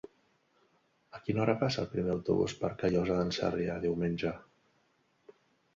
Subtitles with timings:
[1.17, 4.35] A quina hora passa el primer autobús per Callosa d'en Sarrià diumenge?